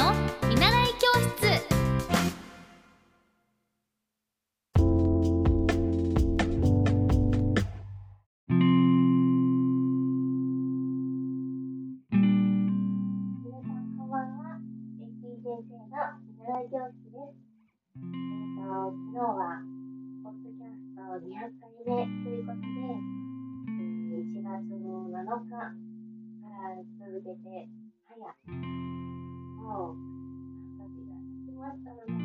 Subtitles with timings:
[0.00, 0.16] の
[0.48, 1.44] 見習い教室
[13.44, 14.56] 皆さんこんばんは。
[14.96, 17.36] AT 先生の見習い教室です。
[17.92, 19.60] えっ、と、昨日は、
[20.24, 22.88] ポッドキャスト200回目ということで、
[24.16, 27.68] 1月の7日から続けて、
[28.08, 29.19] 早
[29.70, 30.02] もう、
[30.82, 32.18] 3月が経ちましたので、今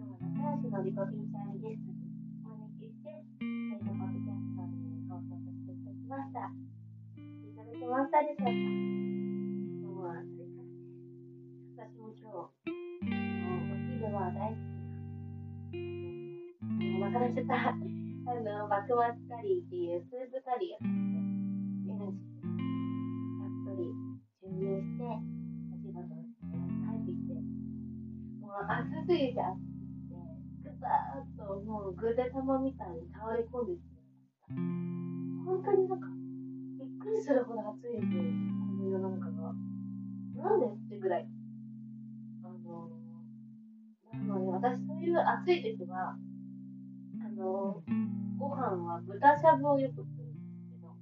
[0.00, 2.08] 日は仲良しのリコピンちゃんにゲストに
[2.40, 4.80] お招きして、えー、ポッドキャストで
[5.12, 6.48] 放送させていただきました。
[6.48, 10.72] いただけましたでしょうか今日はそれから
[11.84, 14.88] 私も今日、お昼は大好きな、
[16.64, 21.37] あの、まかなちゃった、あの、幕末カリーっていうスープカリーを買って、
[29.08, 34.52] 暑すぎて暑すぎて、ぐさーっともうぐで玉みたいに倒れ込んできてました。
[35.48, 36.08] 本当になんか、
[36.76, 39.54] びっくりするほど暑いんですよ、この世の中が。
[40.36, 41.26] なんでってぐらい。
[42.44, 42.90] あの、
[44.12, 46.12] なので私そういう暑い時は、
[47.24, 47.82] あの、
[48.38, 50.92] ご飯は豚しゃぶをよくするんですけど、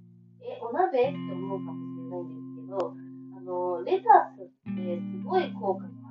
[0.47, 2.95] え、お鍋って思うかもしれないんですけど、
[3.37, 6.06] あの、レタスってすごい効果が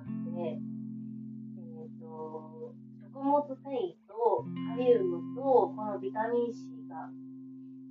[6.15, 7.11] タミン C が、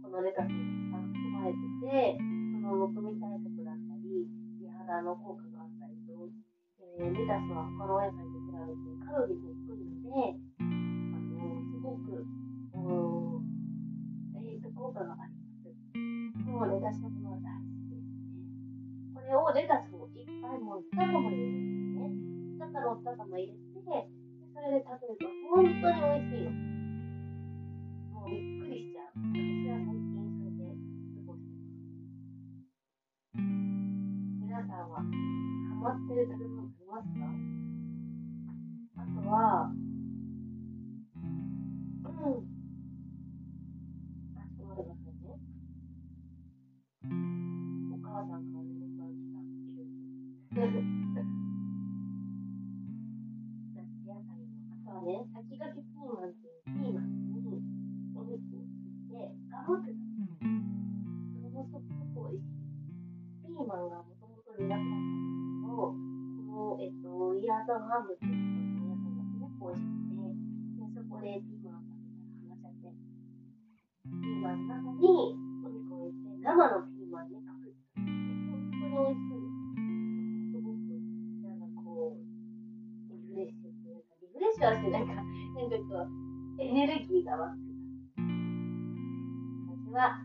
[0.00, 0.56] このレタスに
[0.88, 4.24] たくさん含まれてて、そのむくみ対策だったり、
[4.56, 6.32] 美肌の効果があったりと、
[6.96, 10.64] えーレタスは他のお野菜と比べてカロリーも低いので、あ
[11.36, 13.44] のすごく、うん、
[14.32, 15.68] ダイエット効果があります。
[16.48, 18.48] もうレタスのものは大好きですね。
[19.12, 22.08] これをレタスをいっぱいもう2玉入れるんですね。
[22.56, 24.08] 2玉2玉入れて、で
[24.48, 26.73] それで食べると本当に美味しいの。
[28.24, 29.12] もうびっくりしちゃう。
[29.12, 31.76] 私は最近それで過ごしてます。
[34.40, 37.28] 皆さんはハマってる食べ物ありますか？
[38.96, 39.68] あとは、
[42.04, 42.16] うん。
[44.36, 45.36] あ、ちょっと待ってくださいね。
[47.92, 50.72] お母さんから連絡が来
[51.12, 51.13] た。
[63.84, 73.04] ピーマンがもともと苦手だったんですけど、この、えっと、イヤーザンハムっていうのが皆さんがすごく美味しくて、でそこでピーマンを食べたらハマっちゃって、
[74.08, 80.56] ピーマンの中にお肉を入れて、生のピーマンにかけて食べて、本当に美味しいんです。
[80.56, 80.88] すごく、
[81.44, 82.24] なんかこう、
[83.12, 87.60] リフレッシュっていうか、リフレッシュはしてないか、なんかこう、エネルギーが湧く。
[89.76, 90.24] 私は、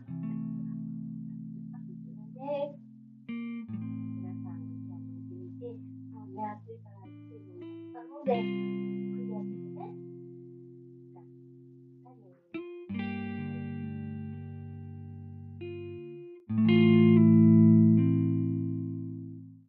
[6.50, 8.59] 暑いから水分たくさん飲んで、